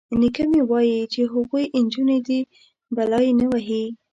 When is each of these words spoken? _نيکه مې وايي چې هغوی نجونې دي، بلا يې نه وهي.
_نيکه 0.19 0.43
مې 0.51 0.61
وايي 0.69 0.99
چې 1.13 1.21
هغوی 1.33 1.65
نجونې 1.85 2.19
دي، 2.27 2.39
بلا 2.95 3.19
يې 3.25 3.31
نه 3.39 3.45
وهي. 3.51 3.83